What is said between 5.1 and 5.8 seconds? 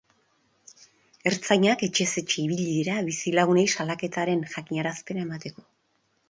emateko.